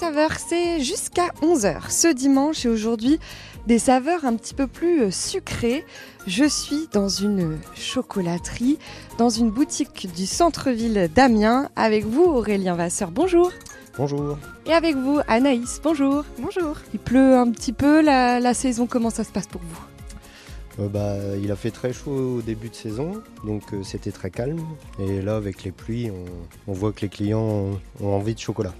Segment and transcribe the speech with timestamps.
[0.00, 3.20] saveurs, c'est jusqu'à 11h ce dimanche et aujourd'hui
[3.66, 5.84] des saveurs un petit peu plus euh, sucrées.
[6.26, 8.78] Je suis dans une chocolaterie,
[9.18, 13.10] dans une boutique du centre-ville d'Amiens avec vous Aurélien Vasseur.
[13.10, 13.52] Bonjour.
[13.98, 14.38] Bonjour.
[14.64, 15.82] Et avec vous Anaïs.
[15.84, 16.24] Bonjour.
[16.38, 16.78] Bonjour.
[16.94, 20.82] Il pleut un petit peu la, la saison, comment ça se passe pour vous?
[20.82, 24.30] Euh, bah, il a fait très chaud au début de saison, donc euh, c'était très
[24.30, 24.60] calme.
[24.98, 28.40] Et là, avec les pluies, on, on voit que les clients ont, ont envie de
[28.40, 28.72] chocolat.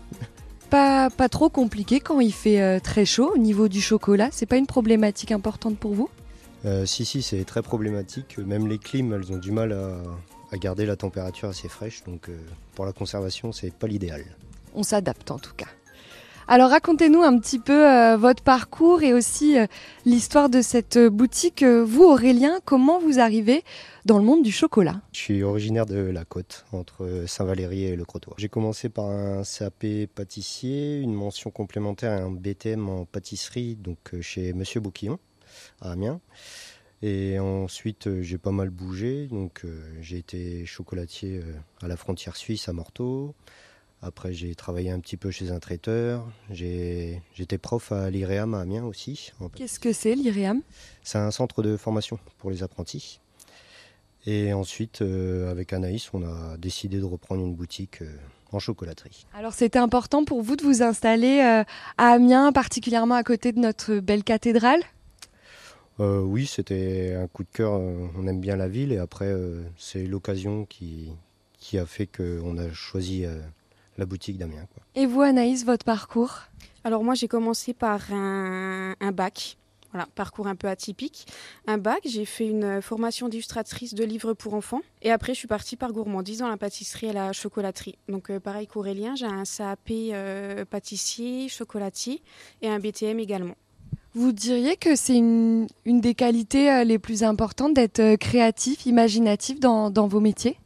[0.70, 4.46] Pas, pas trop compliqué quand il fait euh, très chaud au niveau du chocolat C'est
[4.46, 6.08] pas une problématique importante pour vous?
[6.64, 8.38] Euh, si, si, c'est très problématique.
[8.38, 9.96] Même les clims, elles ont du mal à,
[10.52, 12.04] à garder la température assez fraîche.
[12.04, 12.38] Donc euh,
[12.74, 14.24] pour la conservation, c'est pas l'idéal.
[14.74, 15.66] On s'adapte en tout cas.
[16.52, 19.68] Alors racontez-nous un petit peu euh, votre parcours et aussi euh,
[20.04, 21.62] l'histoire de cette euh, boutique.
[21.62, 23.62] Vous Aurélien, comment vous arrivez
[24.04, 25.00] dans le monde du chocolat?
[25.12, 28.34] Je suis originaire de la côte, entre Saint-Valery et le Crotoy.
[28.36, 34.20] J'ai commencé par un CAP pâtissier, une mention complémentaire et un BTM en pâtisserie, donc
[34.20, 35.20] chez Monsieur Bouquillon,
[35.80, 36.20] à Amiens.
[37.00, 39.28] Et ensuite, j'ai pas mal bougé.
[39.28, 39.62] Donc,
[40.00, 41.42] j'ai été chocolatier
[41.80, 43.36] à la frontière suisse, à Morteau.
[44.02, 46.26] Après, j'ai travaillé un petit peu chez un traiteur.
[46.50, 49.30] J'étais prof à l'IREAM à Amiens aussi.
[49.54, 50.62] Qu'est-ce que c'est l'IREAM?
[51.02, 53.20] C'est un centre de formation pour les apprentis.
[54.26, 58.16] Et ensuite, euh, avec Anaïs, on a décidé de reprendre une boutique euh,
[58.52, 59.26] en chocolaterie.
[59.34, 61.64] Alors c'était important pour vous de vous installer euh,
[61.96, 64.80] à Amiens, particulièrement à côté de notre belle cathédrale?
[65.98, 67.72] Oui, c'était un coup de cœur.
[67.72, 69.34] on aime bien la ville et après,
[69.76, 71.10] c'est l'occasion qui,
[71.58, 73.26] qui a fait qu'on a choisi
[74.00, 74.66] la boutique d'Amiens.
[74.74, 74.82] quoi.
[74.96, 76.40] Et vous Anaïs, votre parcours?
[76.82, 79.56] Alors moi j'ai commencé par un, un bac.
[79.92, 81.26] Voilà, parcours un peu atypique.
[81.66, 84.82] Un bac, j'ai fait une formation d'illustratrice de livres pour enfants.
[85.02, 87.98] Et après, je suis partie par gourmandise dans la pâtisserie et la chocolaterie.
[88.08, 92.22] Donc, euh, pareil qu'Aurélien, j'ai un CAP euh, pâtissier, chocolatier
[92.62, 93.56] et un BTM également.
[94.14, 99.58] Vous diriez que c'est une, une des qualités euh, les plus importantes d'être créatif, imaginatif
[99.58, 100.56] dans, dans vos métiers?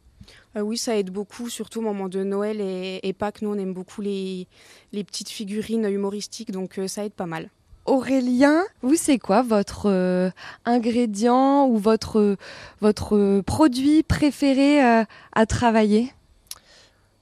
[0.55, 3.41] Euh, oui, ça aide beaucoup, surtout au moment de Noël et, et Pâques.
[3.41, 4.47] Nous, on aime beaucoup les,
[4.93, 7.49] les petites figurines humoristiques, donc euh, ça aide pas mal.
[7.85, 10.31] Aurélien, vous, c'est quoi votre euh,
[10.63, 12.35] ingrédient ou votre,
[12.81, 16.11] votre produit préféré euh, à travailler?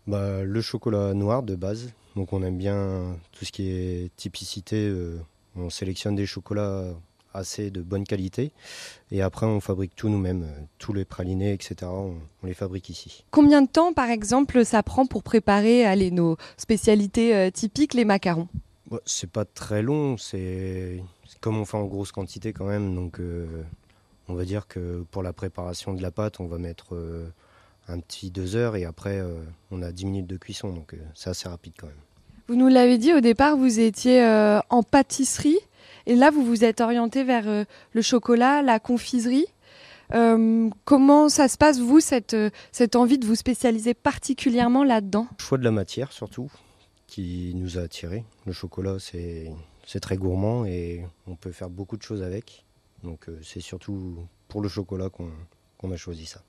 [0.08, 1.92] Bah, le chocolat noir de base.
[2.16, 4.88] Donc, on aime bien tout ce qui est typicité.
[4.88, 5.20] euh,
[5.56, 6.86] on sélectionne des chocolats
[7.34, 8.52] assez de bonne qualité.
[9.12, 10.44] Et après, on fabrique tout nous-mêmes.
[10.44, 11.76] euh, Tous les pralinés, etc.
[11.84, 13.24] On, on les fabrique ici.
[13.32, 18.06] Combien de temps, par exemple, ça prend pour préparer allez, nos spécialités euh, typiques, les
[18.06, 18.48] macarons?
[18.88, 21.04] Bon, c'est pas très long, c'est
[21.42, 23.64] comme on fait en grosse quantité quand même, donc euh,
[24.28, 27.28] on va dire que pour la préparation de la pâte, on va mettre euh,
[27.88, 29.22] un petit deux heures et après
[29.72, 31.96] on a 10 minutes de cuisson, donc c'est assez rapide quand même.
[32.48, 34.22] Vous nous l'avez dit, au départ, vous étiez
[34.70, 35.60] en pâtisserie
[36.06, 39.46] et là, vous vous êtes orienté vers euh, le chocolat, la confiserie.
[40.14, 45.28] Euh, comment ça se passe, vous, cette, euh, cette envie de vous spécialiser particulièrement là-dedans?
[45.40, 46.52] Choix de la matière surtout,
[47.08, 48.25] qui nous a attirés.
[48.46, 52.66] Le chocolat, c'est très gourmand et on peut faire beaucoup de choses avec,
[53.03, 54.18] donc c'est surtout
[54.50, 56.42] pour le chocolat qu'on a choisi ça.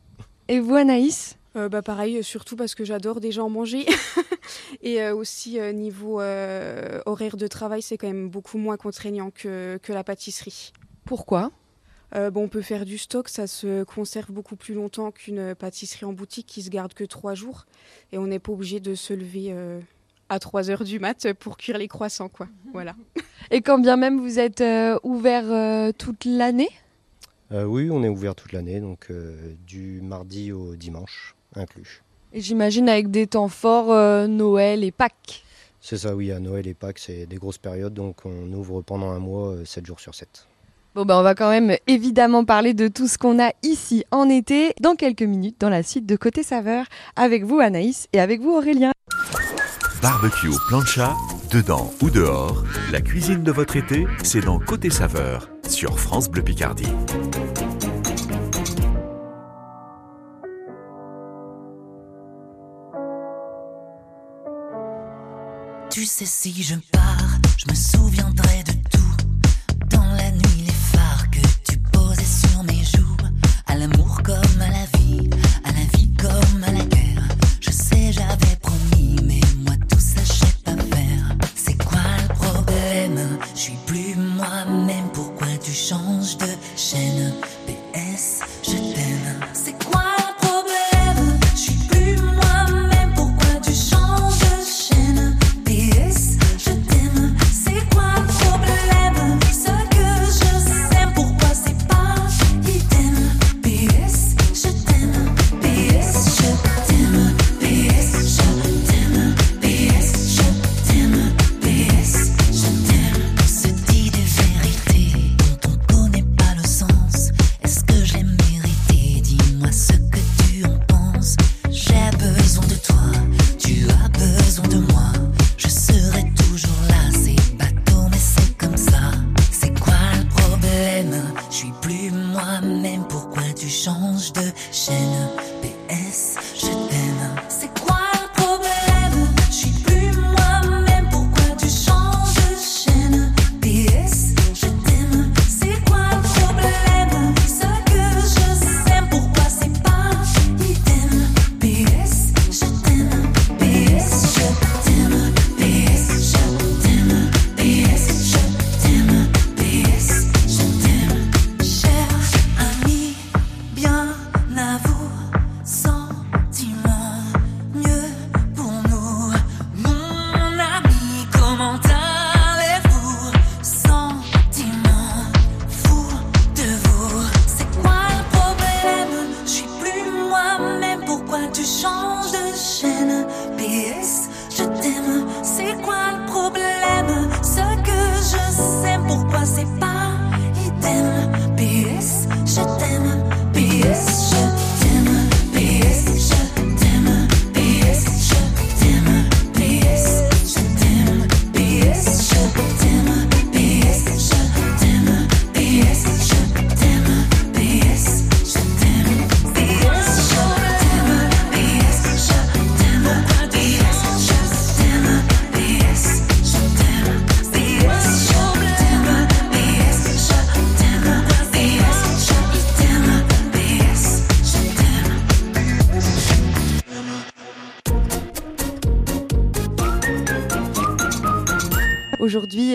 [0.48, 3.86] Et vous, Anaïs Euh, bah pareil, euh, surtout parce que j'adore déjà en manger.
[4.82, 6.20] et euh, aussi euh, niveau
[7.06, 10.72] horaire de travail, c'est quand même beaucoup moins contraignant que, que la pâtisserie.
[11.04, 11.50] Pourquoi?
[12.32, 16.12] Bon, on peut faire du stock, ça se conserve beaucoup plus longtemps qu'une pâtisserie en
[16.12, 17.66] boutique qui se garde que trois jours.
[18.12, 19.52] Et on n'est pas obligé de se lever
[20.28, 22.46] à 3 heures du mat pour cuire les croissants, quoi.
[22.72, 22.94] Voilà.
[23.50, 24.62] Et quand bien même vous êtes
[25.02, 26.70] ouvert toute l'année?
[27.62, 32.02] Oui, on est ouvert toute l'année, donc euh, du mardi au dimanche inclus.
[32.32, 35.44] Et j'imagine avec des temps forts, euh, Noël et Pâques.
[35.80, 39.10] C'est ça, oui, à Noël et Pâques, c'est des grosses périodes, donc on ouvre pendant
[39.10, 40.48] un mois, 7 jours sur 7.
[40.94, 44.28] Bon ben on va quand même évidemment parler de tout ce qu'on a ici en
[44.28, 48.40] été dans quelques minutes dans la suite de Côté Saveur avec vous Anaïs et avec
[48.40, 48.92] vous Aurélien.
[50.00, 51.12] Barbecue au plancha,
[51.50, 52.62] dedans ou dehors,
[52.92, 56.92] la cuisine de votre été, c'est dans Côté Saveur, sur France Bleu Picardie.
[66.04, 68.73] Tu sais, si je pars, je me souviendrai de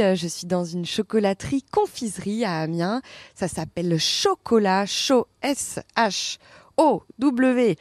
[0.01, 3.01] Euh, je suis dans une chocolaterie confiserie à Amiens.
[3.35, 6.37] Ça s'appelle Chocolat Chaud S H
[6.77, 7.75] O W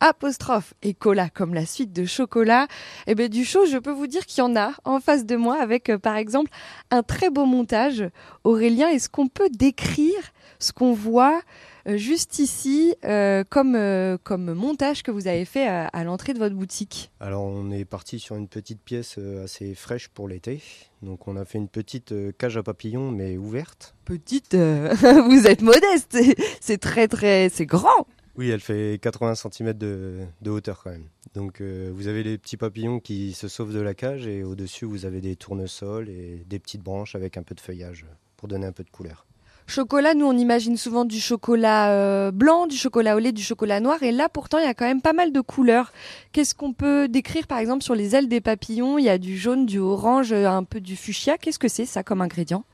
[0.00, 2.66] apostrophe et cola comme la suite de chocolat.
[3.06, 5.36] Et ben du chaud, je peux vous dire qu'il y en a en face de
[5.36, 6.50] moi avec euh, par exemple
[6.90, 8.04] un très beau montage.
[8.42, 10.20] Aurélien, est-ce qu'on peut décrire
[10.58, 11.40] ce qu'on voit
[11.86, 16.38] juste ici euh, comme euh, comme montage que vous avez fait à, à l'entrée de
[16.38, 20.62] votre boutique Alors on est parti sur une petite pièce euh, assez fraîche pour l'été.
[21.02, 23.94] Donc on a fait une petite euh, cage à papillons mais ouverte.
[24.04, 24.94] Petite, euh,
[25.28, 28.06] vous êtes modeste, c'est- c'est très très, c'est grand.
[28.36, 31.06] Oui, elle fait 80 cm de, de hauteur quand même.
[31.34, 34.86] Donc euh, vous avez les petits papillons qui se sauvent de la cage et au-dessus
[34.86, 38.66] vous avez des tournesols et des petites branches avec un peu de feuillage pour donner
[38.66, 39.24] un peu de couleur.
[39.66, 43.80] Chocolat, nous on imagine souvent du chocolat euh, blanc, du chocolat au lait, du chocolat
[43.80, 45.90] noir, et là pourtant il y a quand même pas mal de couleurs.
[46.32, 48.98] Qu'est-ce qu'on peut décrire par exemple sur les ailes des papillons?
[48.98, 51.38] Il y a du jaune, du orange, euh, un peu du fuchsia.
[51.38, 52.64] Qu'est-ce que c'est ça comme ingrédient?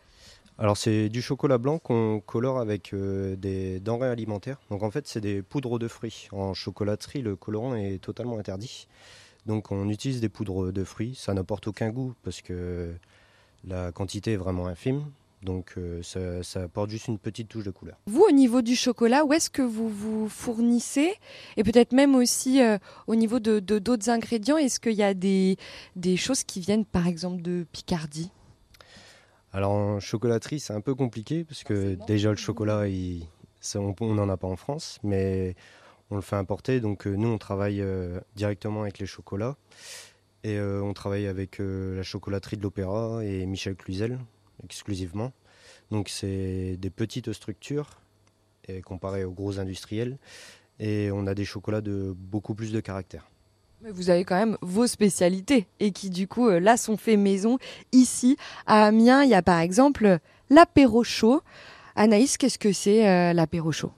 [0.59, 4.59] Alors c'est du chocolat blanc qu'on colore avec euh, des denrées alimentaires.
[4.69, 6.29] Donc en fait c'est des poudres de fruits.
[6.33, 8.89] En chocolaterie le colorant est totalement interdit.
[9.47, 11.15] Donc on utilise des poudres de fruits.
[11.15, 12.93] Ça n'apporte aucun goût parce que
[13.65, 15.05] la quantité est vraiment infime.
[15.43, 17.97] Donc euh, ça, ça apporte juste une petite touche de couleur.
[18.07, 21.15] Vous, au niveau du chocolat, où est-ce que vous vous fournissez
[21.57, 25.15] Et peut-être même aussi euh, au niveau de de- d'autres ingrédients, est-ce qu'il y a
[25.15, 25.57] des,
[25.97, 28.31] des choses qui viennent par exemple de Picardie?
[29.53, 32.05] Alors en chocolaterie, c'est un peu compliqué parce que Forcément.
[32.07, 33.27] déjà le chocolat, il-
[33.61, 35.55] ça, on n'en a pas en France, mais
[36.11, 36.81] on le fait importer.
[36.81, 37.83] Donc euh, nous, on travaille
[38.37, 39.57] directement avec les chocolats
[40.45, 44.19] et on travaille avec la chocolaterie de l'Opéra et Michel Cluzel
[44.65, 45.33] exclusivement.
[45.91, 48.01] Donc c'est des petites structures
[48.69, 50.19] et comparé aux gros industriels
[50.79, 53.29] et on a des chocolats de beaucoup plus de caractère.
[53.83, 57.19] Mais vous avez quand même vos spécialités et qui du coup euh, là sont faits
[57.19, 57.59] maison.
[57.93, 58.37] Ici
[58.67, 60.19] à Amiens, il y a par exemple
[60.51, 61.43] l'apéro chaud.
[61.97, 63.93] Anaïs, qu'est-ce que c'est euh, l'apéro chaud?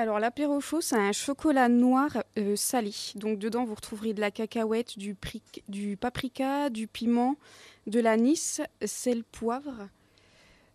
[0.00, 2.90] Alors l'apéro chaud, c'est un chocolat noir euh, salé.
[3.16, 5.14] Donc dedans, vous retrouverez de la cacahuète, du,
[5.96, 7.36] paprika, du piment,
[7.86, 9.90] de l'anis, sel, poivre,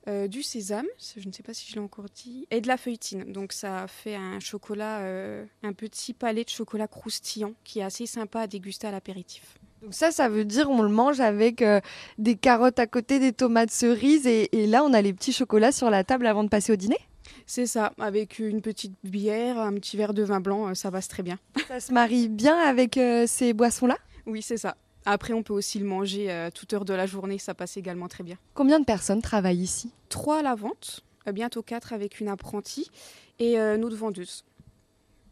[0.07, 0.85] euh, du sésame,
[1.17, 3.31] je ne sais pas si je l'ai encore dit, et de la feuilletine.
[3.31, 8.05] Donc ça fait un chocolat, euh, un petit palais de chocolat croustillant qui est assez
[8.05, 9.57] sympa à déguster à l'apéritif.
[9.81, 11.81] Donc ça, ça veut dire on le mange avec euh,
[12.19, 15.89] des carottes à côté, des tomates cerises et là on a les petits chocolats sur
[15.89, 16.99] la table avant de passer au dîner?
[17.47, 21.07] C'est ça, avec une petite bière, un petit verre de vin blanc, euh, ça passe
[21.07, 21.37] très bien.
[21.67, 23.97] Ça se marie bien avec euh, ces boissons-là?
[24.25, 24.75] Oui, c'est ça.
[25.05, 28.07] Après, on peut aussi le manger à toute heure de la journée, ça passe également
[28.07, 28.37] très bien.
[28.55, 29.91] Combien de personnes travaillent ici?
[30.09, 32.89] Trois à la vente, euh, bientôt quatre avec une apprentie
[33.37, 34.43] et euh, notre vendeuse.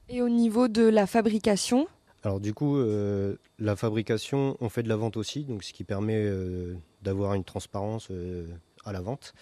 [0.10, 1.88] Et au niveau de la fabrication,
[2.24, 5.84] Alors du coup, euh, la fabrication, on fait de la vente aussi, donc ce qui
[5.84, 8.46] permet euh, d'avoir une transparence euh,
[8.86, 9.34] à la vente.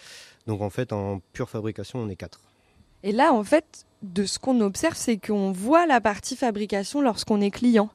[0.48, 2.40] Donc en fait, en pure fabrication, on est quatre.
[3.04, 7.42] Et là, en fait, de ce qu'on observe, c'est qu'on voit la partie fabrication lorsqu'on
[7.42, 7.90] est client.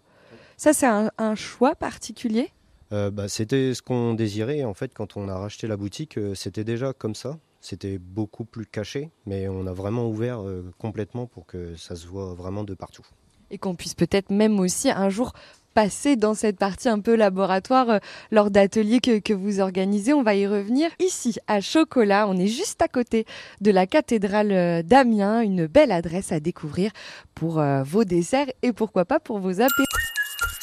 [0.56, 2.50] Ça, c'est un, un choix particulier?
[2.92, 6.18] Euh, bah, c'était ce qu'on désirait en fait quand on a racheté la boutique.
[6.18, 7.38] euh, c'était déjà comme ça.
[7.60, 12.06] C'était beaucoup plus caché, mais on a vraiment ouvert euh, complètement pour que ça se
[12.06, 13.04] voit vraiment de partout.
[13.50, 15.32] Et qu'on puisse peut-être même aussi un jour
[15.76, 17.98] passer dans cette partie un peu laboratoire euh,
[18.30, 20.14] lors d'ateliers que, vous organisez.
[20.14, 20.88] On va y revenir.
[21.00, 23.26] Ici, à Chocolat, on est juste à côté
[23.60, 25.42] de la cathédrale euh, d'Amiens.
[25.42, 26.92] Une belle adresse à découvrir
[27.34, 29.84] pour euh, vos desserts et pourquoi pas pour vos apéros.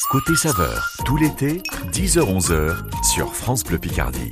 [0.10, 4.32] Côté saveur, tout l'été, 10h-11h sur France Bleu Picardie.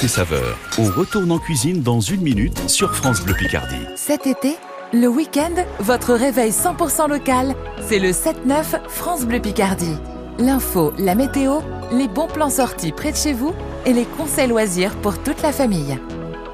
[0.00, 3.84] Côté saveur, on retourne en cuisine dans une minute sur France Bleu Picardie.
[3.96, 4.56] Cet été,
[4.94, 7.54] le week-end, votre réveil 100% local,
[7.86, 9.98] c'est le 7-9 France Bleu Picardie.
[10.38, 11.58] L'info, la météo,
[11.92, 13.52] les bons plans sortis près de chez vous
[13.84, 15.98] et les conseils loisirs pour toute la famille.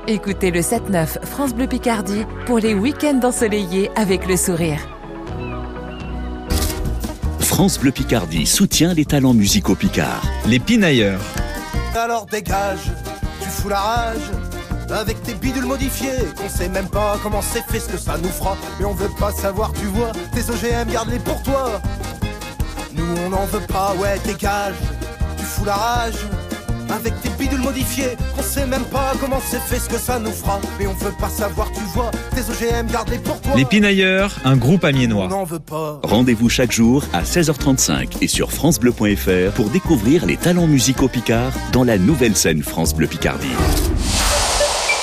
[0.08, 4.80] Écoutez le 7-9 France Bleu Picardie pour les week-ends ensoleillés avec le sourire.
[7.38, 10.24] France Bleu Picardie soutient les talents musicaux picards.
[10.48, 11.20] Les pinailleurs.
[11.94, 12.90] Alors dégage,
[14.90, 18.28] Avec tes bidules modifiés, qu'on sait même pas comment c'est fait ce que ça nous
[18.28, 18.56] fera.
[18.78, 20.12] Mais on veut pas savoir, tu vois.
[20.32, 21.80] Tes OGM, garde-les pour toi.
[22.92, 24.76] Nous on n'en veut pas, ouais, dégage,
[25.36, 26.14] tu fous la rage.
[26.90, 30.30] Avec tes bidules modifiés, qu'on sait même pas comment c'est fait ce que ça nous
[30.30, 30.60] fera.
[30.78, 32.10] Mais on veut pas savoir, tu vois.
[32.34, 33.52] Tes OGM, garde-les pour toi.
[33.56, 35.28] Les pinailleurs, un groupe On amiénois.
[35.28, 36.00] n'en veut pas.
[36.02, 41.84] Rendez-vous chaque jour à 16h35 et sur francebleu.fr pour découvrir les talents musicaux picards dans
[41.84, 43.46] la nouvelle scène France Bleu Picardie.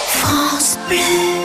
[0.07, 1.42] France Bleu.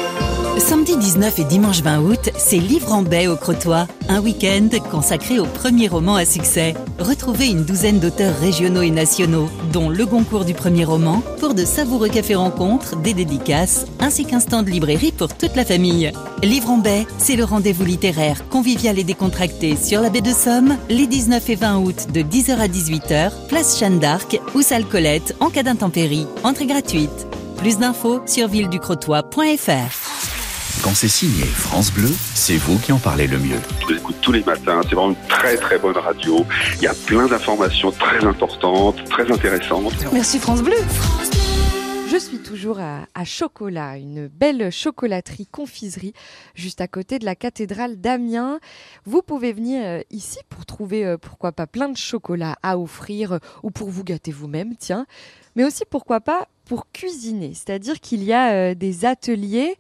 [0.58, 5.38] Samedi 19 et dimanche 20 août, c'est Livre en baie au Crotoy, un week-end consacré
[5.38, 6.74] au premier roman à succès.
[6.98, 11.64] Retrouvez une douzaine d'auteurs régionaux et nationaux, dont le Goncourt du premier roman, pour de
[11.64, 16.12] savoureux cafés rencontres, des dédicaces, ainsi qu'un stand de librairie pour toute la famille.
[16.42, 20.76] Livre en baie, c'est le rendez-vous littéraire convivial et décontracté sur la baie de Somme,
[20.90, 25.34] les 19 et 20 août de 10h à 18h, place Jeanne d'Arc ou salle Colette
[25.40, 26.26] en cas d'intempérie.
[26.42, 27.26] Entrée gratuite.
[27.56, 29.97] Plus d'infos sur villedukrotoy.fr.
[30.82, 33.58] Quand c'est signé France Bleu, c'est vous qui en parlez le mieux.
[33.80, 34.80] Je vous écoute tous les matins.
[34.82, 36.47] C'est vraiment une très très bonne radio.
[36.76, 39.92] Il y a plein d'informations très importantes, très intéressantes.
[40.12, 40.76] Merci France Bleu.
[42.11, 46.14] Je suis toujours à, à Chocolat, une belle chocolaterie confiserie
[46.55, 48.61] juste à côté de la cathédrale d'Amiens.
[49.05, 53.33] Vous pouvez venir euh, ici pour trouver euh, pourquoi pas plein de chocolat à offrir
[53.33, 55.07] euh, ou pour vous gâter vous-même, tiens.
[55.55, 59.76] Mais aussi pourquoi pas pour cuisiner, c'est-à-dire qu'il y a euh, des ateliers.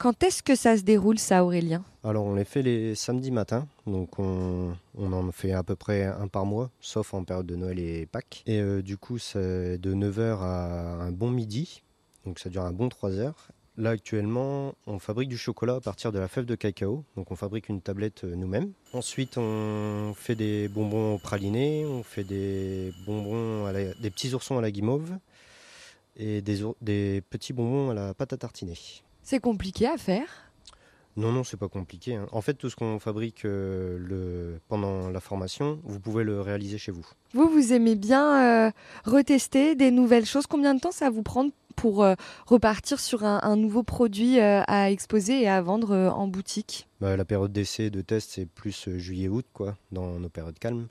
[0.00, 1.84] Quand est-ce que ça se déroule ça Aurélien?
[2.04, 6.26] Alors on les fait les samedis matins, donc on, en fait à peu près un
[6.26, 8.42] par mois, sauf en période de Noël et Pâques.
[8.46, 11.82] Et euh, du coup c'est de 9h à un bon midi,
[12.24, 13.48] donc ça dure un bon 3 heures.
[13.76, 17.36] Là actuellement on fabrique du chocolat à partir de la fève de cacao, donc on
[17.36, 18.72] fabrique une tablette euh, nous-mêmes.
[18.94, 25.18] Ensuite on fait des bonbons pralinés, on fait des bonbons, petits oursons à la guimauve
[26.16, 28.78] et des petits bonbons à la pâte à tartiner.
[29.30, 30.26] C'est compliqué à faire
[31.16, 32.16] Non, non, c'est pas compliqué.
[32.16, 32.26] hein.
[32.32, 34.58] En fait, tout ce qu'on fabrique euh, le...
[34.66, 37.06] pendant la formation, vous pouvez le réaliser chez vous.
[37.34, 38.70] Vous, vous aimez bien euh,
[39.04, 40.48] retester des nouvelles choses.
[40.48, 42.14] Combien de temps ça vous prendre pour euh,
[42.46, 46.88] repartir sur un, un nouveau produit euh, à exposer et à vendre euh, en boutique?
[47.00, 50.88] Bah, la période d'essai, de test, c'est plus euh, juillet-août, quoi, dans nos périodes calmes.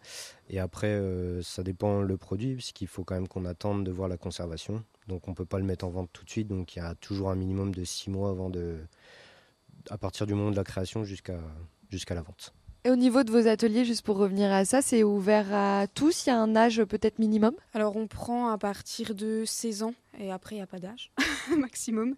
[0.50, 4.08] Et après, euh, ça dépend le produit, puisqu'il faut quand même qu'on attende de voir
[4.08, 4.82] la conservation.
[5.10, 6.48] Donc, on peut pas le mettre en vente tout de suite.
[6.48, 8.78] Donc, il y a toujours un minimum de six mois avant de,
[9.90, 11.40] à partir du moment de la création jusqu'à
[11.90, 12.54] jusqu'à la vente.
[12.86, 16.26] Et au niveau de vos ateliers, juste pour revenir à ça, c'est ouvert à tous?
[16.26, 17.54] Il y a un âge peut-être minimum?
[17.74, 21.12] Alors on prend à partir de 16 ans et après il n'y a pas d'âge
[21.58, 22.16] maximum.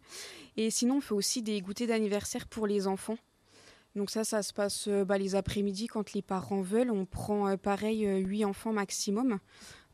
[0.58, 3.17] Et sinon on fait aussi des goûters d'anniversaire pour les enfants.
[3.95, 6.91] Donc ça, ça se passe euh, bah, les après-midi quand les parents veulent.
[6.91, 9.39] On prend euh, pareil 8 enfants maximum.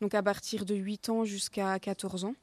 [0.01, 2.35] Donc à partir de 8 ans jusqu'à 14 ans.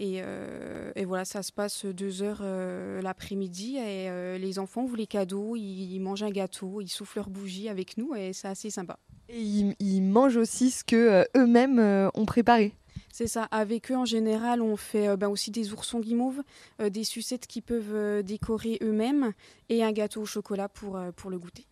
[0.00, 3.76] Et, euh, et voilà, ça se passe deux heures euh, l'après-midi.
[3.76, 7.30] Et euh, les enfants ouvrent les cadeaux, ils, ils mangent un gâteau, ils soufflent leur
[7.30, 8.98] bougie avec nous et c'est assez sympa.
[9.28, 12.74] Et ils, ils mangent aussi ce que eux-mêmes ont préparé.
[13.12, 13.44] C'est ça.
[13.50, 16.42] Avec eux, en général, on fait ben, aussi des oursons guimauves,
[16.80, 19.32] des sucettes qui peuvent décorer eux-mêmes
[19.68, 21.66] et un gâteau au chocolat pour, pour le goûter.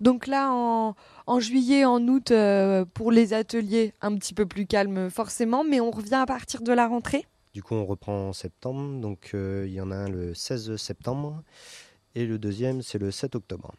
[0.00, 0.94] Donc là, en,
[1.26, 5.80] en juillet, en août, euh, pour les ateliers, un petit peu plus calme forcément, mais
[5.80, 9.00] on revient à partir de la rentrée Du coup, on reprend en septembre.
[9.00, 11.40] Donc, euh, il y en a un le 16 septembre.
[12.16, 13.72] Et le deuxième, c'est le 7 octobre.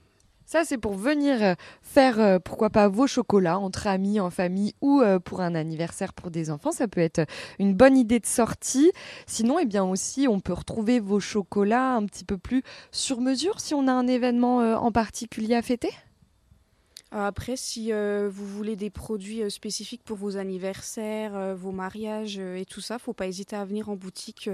[0.45, 4.73] Ça, c'est pour venir euh, faire, euh, pourquoi pas, vos chocolats entre amis, en famille
[4.79, 6.71] ou pour un anniversaire pour des enfants.
[6.71, 7.25] Ça peut être
[7.59, 8.93] une bonne idée de sortie.
[9.27, 13.59] Sinon, eh bien aussi, on peut retrouver vos chocolats un petit peu plus sur mesure
[13.59, 15.91] si on a un événement en particulier à fêter.
[17.17, 22.37] Après, si euh, vous voulez des produits euh, spécifiques pour vos anniversaires, euh, vos mariages
[22.37, 24.49] et tout ça, faut pas hésiter à venir en boutique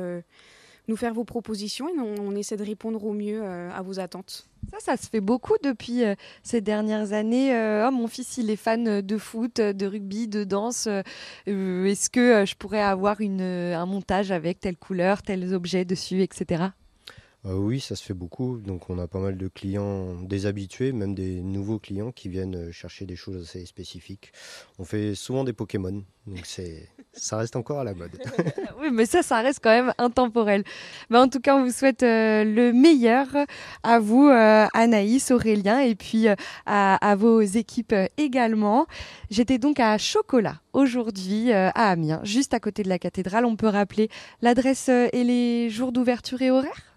[0.88, 4.48] nous faire vos propositions et on, on essaie de répondre au mieux à vos attentes.
[4.72, 6.02] Ça, ça se fait beaucoup depuis
[6.44, 7.52] ces dernières années.
[7.88, 10.88] Oh, mon fils, il est fan de foot, de rugby, de danse.
[11.46, 16.72] Est-ce que je pourrais avoir un montage avec telle couleur, tels objets dessus, etc.
[17.46, 18.58] Euh, oui, ça se fait beaucoup.
[18.58, 22.72] Donc, on a pas mal de clients déshabitués, même des nouveaux clients qui viennent euh,
[22.72, 24.32] chercher des choses assez spécifiques.
[24.78, 28.12] On fait souvent des Pokémon, donc c'est, ça reste encore à la mode.
[28.80, 30.64] oui, mais ça, ça reste quand même intemporel.
[31.10, 33.28] Mais en tout cas, on vous souhaite euh, le meilleur
[33.82, 38.86] à vous, Anaïs, Aurélien, et puis à, à vos équipes également.
[39.32, 43.46] J'étais donc à Chocolat aujourd'hui à Amiens, juste à côté de la cathédrale.
[43.46, 44.10] On peut rappeler
[44.42, 46.91] l'adresse et les jours d'ouverture et horaires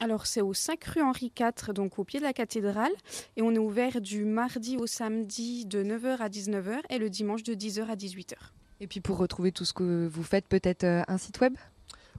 [0.00, 2.92] Alors c'est au 5 rue Henri IV, donc au pied de la cathédrale,
[3.36, 7.42] et on est ouvert du mardi au samedi de 9h à 19h et le dimanche
[7.42, 8.34] de 10h à 18h.
[8.80, 11.54] Et puis pour retrouver tout ce que vous faites, peut-être euh, un site web?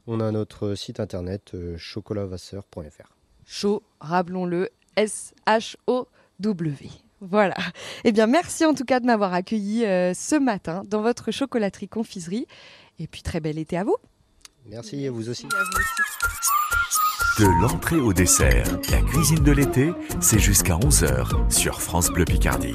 [0.08, 3.14] On a notre site internet euh, chocolatvasseur.fr.
[3.46, 6.90] Chaud, rappelons-le, S-H-O-W.
[7.22, 7.56] Voilà.
[8.04, 11.88] Eh bien, merci en tout cas de m'avoir accueilli euh, ce matin dans votre chocolaterie
[11.88, 12.48] confiserie.
[13.00, 13.98] Et puis, très bel été à vous.
[14.66, 15.48] Merci à vous aussi.
[17.38, 22.74] De l'entrée au dessert, la cuisine de l'été, c'est jusqu'à 11h sur France Bleu Picardie.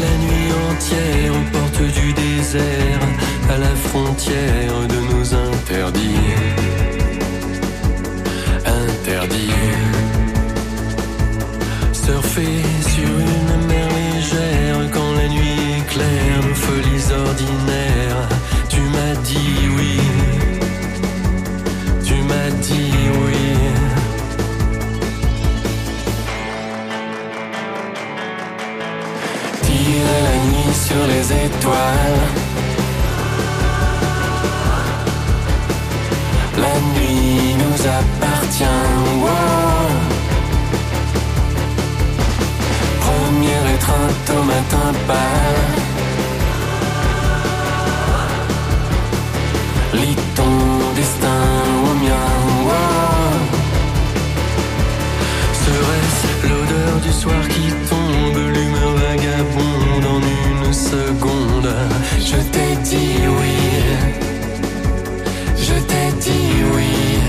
[0.00, 3.00] La nuit entière aux portes du désert,
[3.50, 5.18] à la frontière de nos.
[5.34, 6.57] Interdits.
[12.08, 13.77] Surfer sur une mer
[45.06, 45.64] pâle.
[49.94, 50.56] Lis ton
[50.96, 51.44] destin
[51.88, 52.28] au mien.
[52.66, 53.38] wow.
[55.62, 61.70] Serait-ce l'odeur du soir qui tombe, l'humeur vagabonde en une seconde?
[62.18, 63.56] Je t'ai dit oui,
[65.56, 67.20] je t'ai dit oui.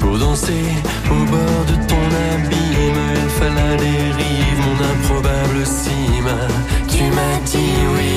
[0.00, 0.66] Pour danser
[1.10, 4.25] au bord de ton abîme, elle mon
[6.88, 8.14] Tu m'as dit oui,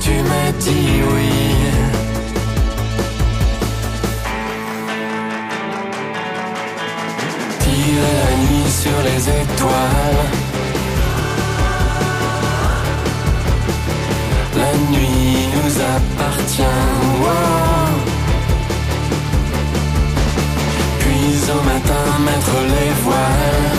[0.00, 1.30] tu m'as dit oui.
[7.60, 10.24] Tirer la nuit sur les étoiles.
[14.56, 16.80] La nuit nous appartient.
[20.98, 23.73] Puis au matin mettre les voiles.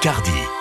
[0.00, 0.57] Picardie.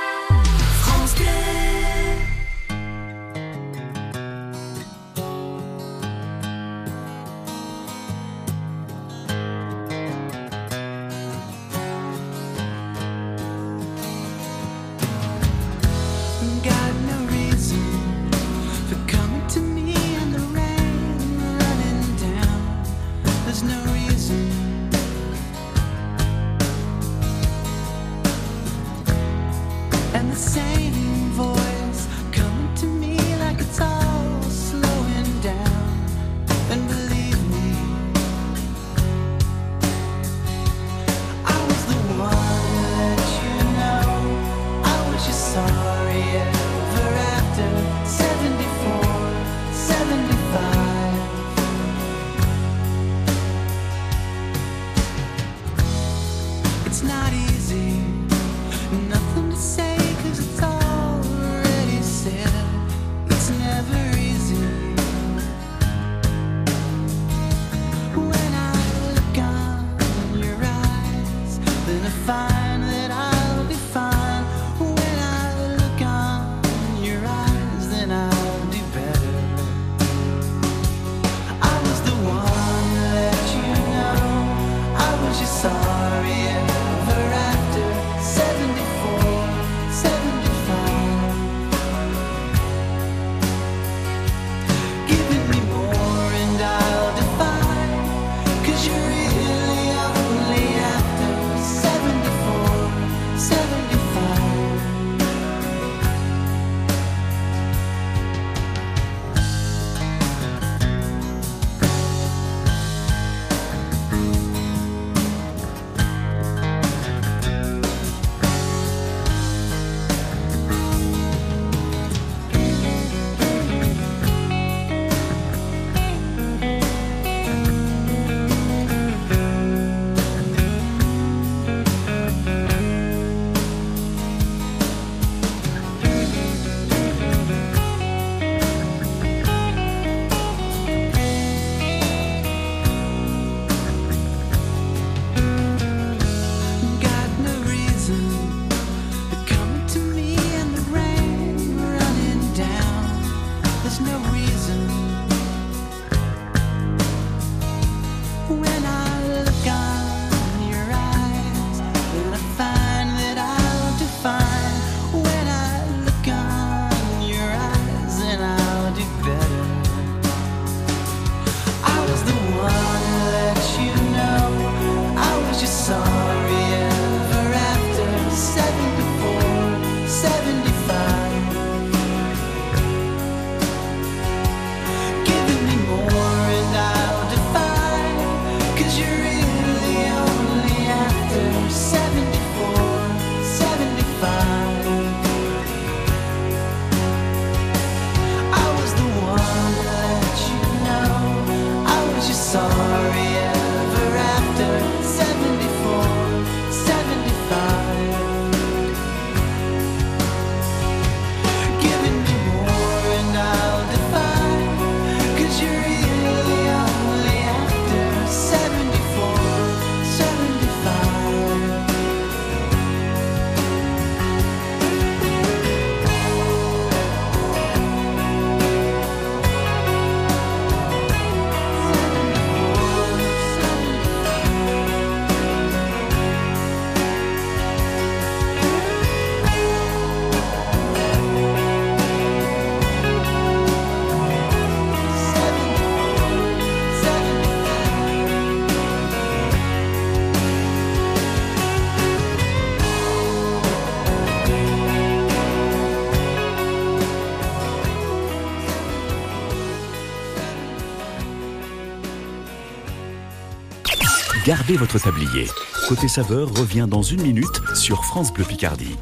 [264.76, 265.48] Votre tablier.
[265.88, 268.98] Côté saveur revient dans une minute sur France Bleu Picardie.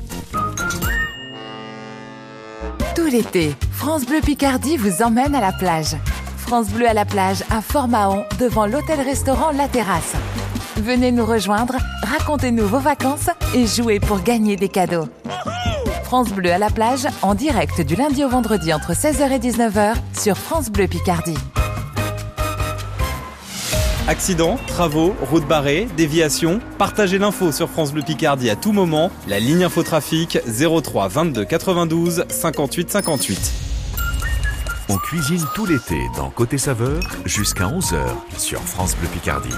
[2.95, 5.95] Tout l'été, France Bleu Picardie vous emmène à la plage.
[6.37, 10.13] France Bleu à la plage à Fort-Mahon devant l'hôtel-restaurant La Terrasse.
[10.77, 15.07] Venez nous rejoindre, racontez-nous vos vacances et jouez pour gagner des cadeaux.
[16.03, 19.95] France Bleu à la plage en direct du lundi au vendredi entre 16h et 19h
[20.13, 21.37] sur France Bleu Picardie.
[24.07, 29.09] Accidents, travaux, routes barrées, déviations, partagez l'info sur France Bleu Picardie à tout moment.
[29.27, 33.51] La ligne infotrafic 03 22 92 58 58.
[34.89, 38.05] On cuisine tout l'été dans Côté Saveur jusqu'à 11h
[38.37, 39.49] sur France Bleu Picardie.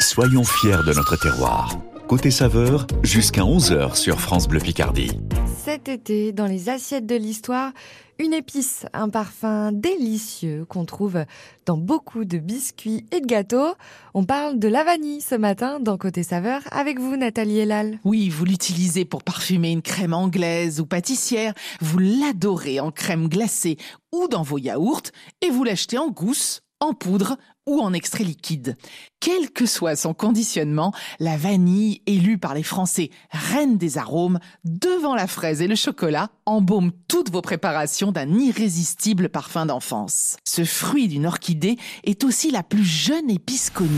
[0.00, 1.70] Soyons fiers de notre terroir.
[2.08, 5.18] Côté Saveur jusqu'à 11h sur France Bleu Picardie.
[5.66, 7.72] Cet été, dans les assiettes de l'histoire,
[8.20, 11.24] une épice, un parfum délicieux qu'on trouve
[11.66, 13.74] dans beaucoup de biscuits et de gâteaux.
[14.14, 17.98] On parle de la vanille ce matin dans Côté Saveur avec vous, Nathalie Elal.
[18.04, 23.76] Oui, vous l'utilisez pour parfumer une crème anglaise ou pâtissière, vous l'adorez en crème glacée
[24.12, 25.10] ou dans vos yaourts
[25.42, 27.36] et vous l'achetez en gousse, en poudre
[27.66, 28.76] ou en extrait liquide.
[29.18, 35.14] Quel que soit son conditionnement, la vanille, élue par les Français reine des arômes, devant
[35.14, 40.36] la fraise et le chocolat, embaume toutes vos préparations d'un irrésistible parfum d'enfance.
[40.44, 43.90] Ce fruit d'une orchidée est aussi la plus jeune épice connue.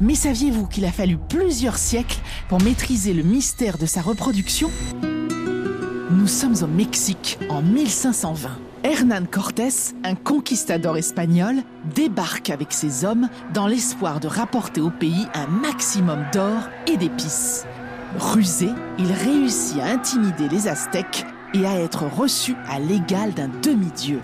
[0.00, 2.18] Mais saviez-vous qu'il a fallu plusieurs siècles
[2.48, 4.70] pour maîtriser le mystère de sa reproduction?
[6.10, 8.67] Nous sommes au Mexique en 1520.
[8.84, 11.56] Hernán Cortés, un conquistador espagnol,
[11.94, 17.66] débarque avec ses hommes dans l'espoir de rapporter au pays un maximum d'or et d'épices.
[18.18, 24.20] Rusé, il réussit à intimider les Aztèques et à être reçu à l'égal d'un demi-dieu.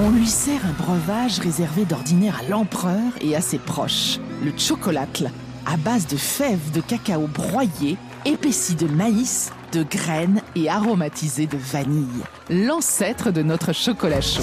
[0.00, 5.30] On lui sert un breuvage réservé d'ordinaire à l'empereur et à ses proches, le chocolatl,
[5.66, 11.56] à base de fèves de cacao broyées, épaissi de maïs, de graines et aromatisé de
[11.56, 14.42] vanille, l'ancêtre de notre chocolat chaud.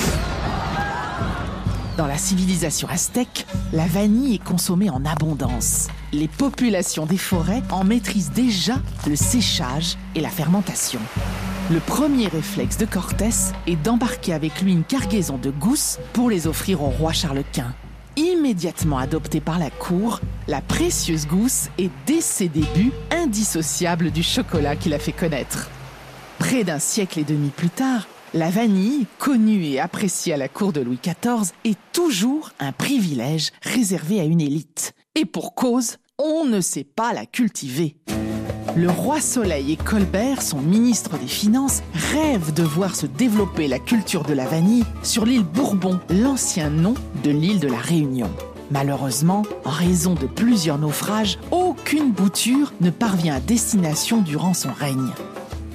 [1.97, 5.87] Dans la civilisation aztèque, la vanille est consommée en abondance.
[6.11, 8.75] Les populations des forêts en maîtrisent déjà
[9.07, 10.99] le séchage et la fermentation.
[11.71, 13.29] Le premier réflexe de Cortés
[13.65, 17.73] est d'embarquer avec lui une cargaison de gousses pour les offrir au roi Charles Quint.
[18.45, 24.75] Immédiatement adoptée par la cour, la précieuse gousse est dès ses débuts indissociable du chocolat
[24.75, 25.71] qu'il a fait connaître.
[26.37, 30.73] Près d'un siècle et demi plus tard, la vanille, connue et appréciée à la cour
[30.73, 34.93] de Louis XIV, est toujours un privilège réservé à une élite.
[35.15, 37.95] Et pour cause, on ne sait pas la cultiver.
[38.77, 43.79] Le roi Soleil et Colbert, son ministre des Finances, rêvent de voir se développer la
[43.79, 48.29] culture de la vanille sur l'île Bourbon, l'ancien nom de l'île de la Réunion.
[48.71, 55.11] Malheureusement, en raison de plusieurs naufrages, aucune bouture ne parvient à destination durant son règne.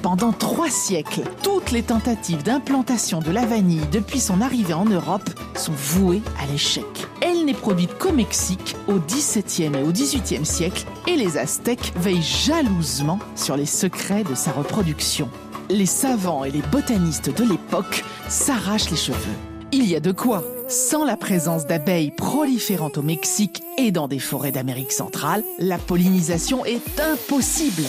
[0.02, 5.28] Pendant trois siècles, toutes les tentatives d'implantation de la vanille depuis son arrivée en Europe
[5.54, 6.86] sont vouées à l'échec.
[7.20, 12.22] Elle n'est produite qu'au Mexique au XVIIe et au XVIIIe siècle et les Aztèques veillent
[12.22, 15.28] jalousement sur les secrets de sa reproduction.
[15.68, 19.36] Les savants et les botanistes de l'époque s'arrachent les cheveux.
[19.70, 20.42] Il y a de quoi.
[20.70, 26.64] Sans la présence d'abeilles proliférantes au Mexique et dans des forêts d'Amérique centrale, la pollinisation
[26.64, 27.83] est impossible.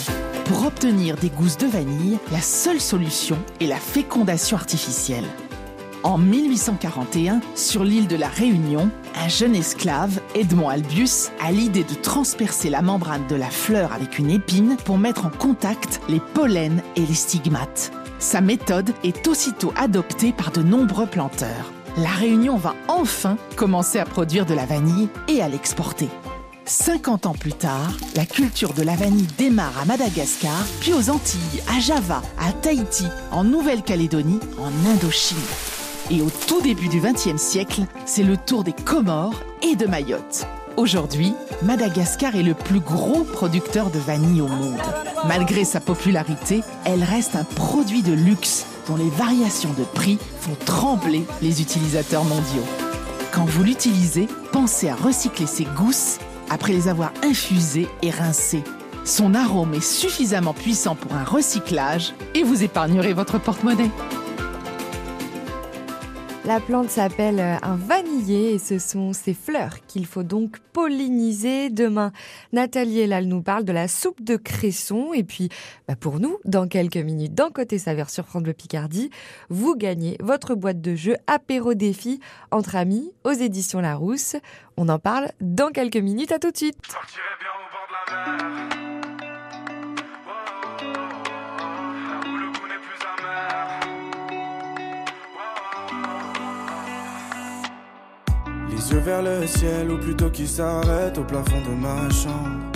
[0.46, 5.22] Pour obtenir des gousses de vanille, la seule solution est la fécondation artificielle.
[6.02, 11.94] En 1841, sur l'île de la Réunion, un jeune esclave, Edmond Albius, a l'idée de
[11.94, 16.82] transpercer la membrane de la fleur avec une épine pour mettre en contact les pollens
[16.96, 17.92] et les stigmates.
[18.18, 21.70] Sa méthode est aussitôt adoptée par de nombreux planteurs.
[21.98, 26.08] La Réunion va enfin commencer à produire de la vanille et à l'exporter.
[26.64, 31.62] 50 ans plus tard, la culture de la vanille démarre à Madagascar, puis aux Antilles,
[31.68, 35.36] à Java, à Tahiti, en Nouvelle-Calédonie, en Indochine.
[36.10, 40.46] Et au tout début du XXe siècle, c'est le tour des Comores et de Mayotte.
[40.78, 44.80] Aujourd'hui, Madagascar est le plus gros producteur de vanille au monde.
[45.28, 50.56] Malgré sa popularité, elle reste un produit de luxe dont les variations de prix font
[50.64, 52.66] trembler les utilisateurs mondiaux.
[53.32, 56.18] Quand vous l'utilisez, pensez à recycler ces gousses
[56.50, 58.64] après les avoir infusées et rincées.
[59.04, 63.90] Son arôme est suffisamment puissant pour un recyclage et vous épargnerez votre porte-monnaie.
[66.44, 71.70] La plante s'appelle euh, un vanillier et ce sont ses fleurs qu'il faut donc polliniser.
[71.70, 72.10] Demain,
[72.52, 75.12] Nathalie Elal nous parle de la soupe de cresson.
[75.14, 75.50] Et puis,
[75.86, 79.10] bah, pour nous, dans quelques minutes, dans Côté Saveur sur France Bleu Picardie,
[79.50, 82.18] vous gagnez votre boîte de jeu apéro défi
[82.50, 84.34] entre amis aux éditions Larousse.
[84.76, 86.32] On en parle dans quelques minutes.
[86.32, 86.76] À tout de suite.
[98.98, 102.72] Vers le ciel, ou plutôt qui s'arrête au plafond de ma chambre.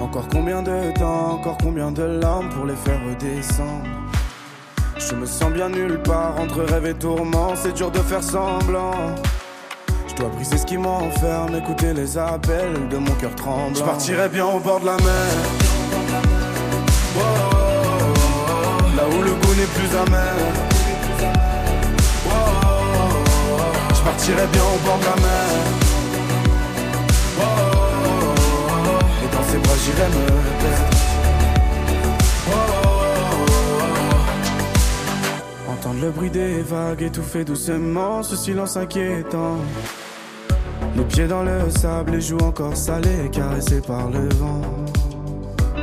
[0.00, 3.86] Encore combien de temps, encore combien de larmes pour les faire redescendre.
[4.98, 9.14] Je me sens bien nulle part entre rêve et tourment, c'est dur de faire semblant.
[10.08, 13.74] Je dois briser ce qui m'enferme, écouter les appels de mon cœur tremblant.
[13.74, 15.32] Je partirai bien au bord de la mer.
[17.16, 17.54] Oh, oh,
[18.04, 20.71] oh, là où le goût n'est plus amer.
[24.02, 25.48] Je partirai bien au bord de la mer.
[29.22, 30.26] Et dans ses bras j'irai me
[30.62, 30.96] perdre.
[35.68, 39.58] Entendre le bruit des vagues étouffer doucement ce silence inquiétant.
[40.96, 44.60] Les pieds dans le sable, les joues encore salées, caressées par le vent.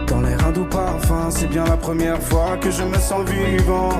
[0.07, 3.91] Dans l'air un doux parfum, c'est bien la première fois que je me sens vivant.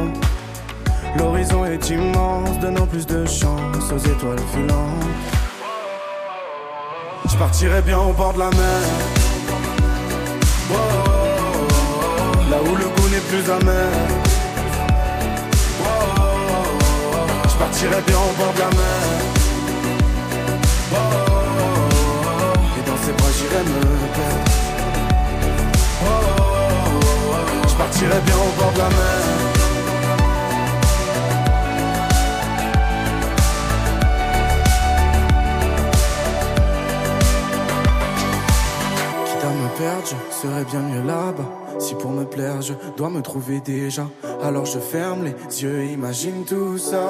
[1.18, 5.05] L'horizon est immense, donnant plus de chance aux étoiles filantes.
[7.28, 8.82] Je partirai bien au bord de la mer.
[12.49, 13.89] Là où le goût n'est plus amer.
[17.47, 19.01] Je partirai bien au bord de la mer.
[22.78, 23.82] Et dans ses bras j'irai me
[24.16, 24.51] perdre.
[27.68, 29.49] Je partirai bien au bord de la mer.
[39.80, 41.80] Perdre, je serais bien mieux là-bas.
[41.80, 44.06] Si pour me plaire, je dois me trouver déjà.
[44.44, 47.06] Alors je ferme les yeux et imagine tout ça.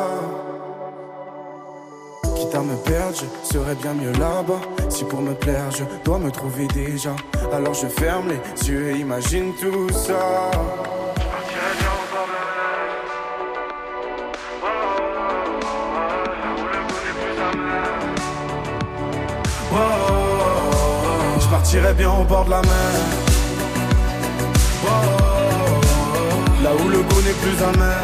[2.36, 4.62] Quitte à me perdre, je serais bien mieux là-bas.
[4.90, 7.16] Si pour me plaire, je dois me trouver déjà.
[7.52, 10.52] Alors je ferme les yeux et imagine tout ça.
[21.70, 22.72] Oh, je partirai bien au bord de la mer.
[24.84, 25.82] Oh, oh,
[26.16, 27.98] oh, là où le goût n'est plus amer.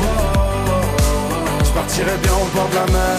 [0.00, 3.18] Oh, oh, oh, je partirai bien au bord de la mer.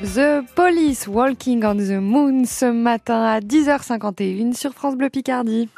[0.00, 5.68] The Police Walking on the Moon ce matin à 10h51 sur France Bleu Picardie.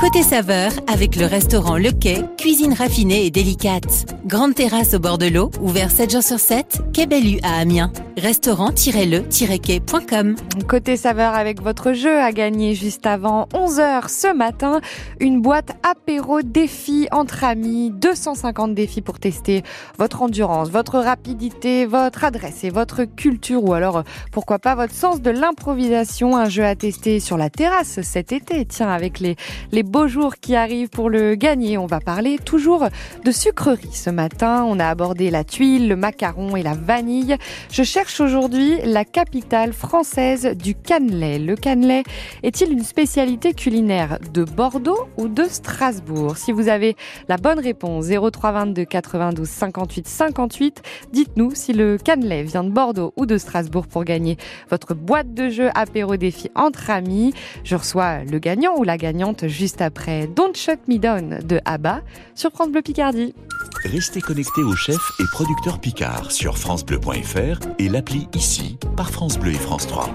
[0.00, 4.06] Côté saveur, avec le restaurant Le Quai, cuisine raffinée et délicate.
[4.24, 7.92] Grande terrasse au bord de l'eau, ouvert 7 jours sur 7, Quai Bellu à Amiens.
[8.16, 10.36] Restaurant-le-quai.com
[10.68, 14.80] Côté saveur avec votre jeu à gagner juste avant 11h ce matin,
[15.20, 19.62] une boîte apéro défi entre amis, 250 défis pour tester
[19.98, 25.20] votre endurance, votre rapidité, votre adresse et votre culture ou alors pourquoi pas votre sens
[25.20, 29.36] de l'improvisation, un jeu à tester sur la terrasse cet été, tiens avec les,
[29.72, 31.76] les beaux jours qui arrivent pour le gagner.
[31.76, 32.86] On va parler toujours
[33.24, 34.64] de sucrerie ce matin.
[34.64, 37.36] On a abordé la tuile, le macaron et la vanille.
[37.72, 41.40] Je cherche aujourd'hui la capitale française du cannelé.
[41.40, 42.04] Le cannelé
[42.44, 46.36] est-il une spécialité culinaire de Bordeaux ou de Strasbourg?
[46.36, 46.94] Si vous avez
[47.28, 50.82] la bonne réponse, 0322 92 58 58,
[51.12, 54.36] dites-nous si le cannelé vient de Bordeaux ou de Strasbourg pour gagner
[54.70, 57.34] votre boîte de jeu apéro défi entre amis.
[57.64, 59.48] Je reçois le gagnant ou la gagnante
[59.80, 62.02] après Don't Shut Me Down de ABBA
[62.34, 63.34] sur France Bleu Picardie.
[63.84, 69.52] Restez connectés au chef et producteur Picard sur FranceBleu.fr et l'appli ici par France Bleu
[69.52, 70.10] et France 3.